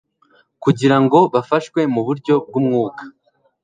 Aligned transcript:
kugira 0.63 0.97
ngo 1.03 1.19
bafashwe 1.33 1.79
mu 1.93 2.01
buryo 2.07 2.33
bw 2.47 2.53
umwuka 2.61 3.03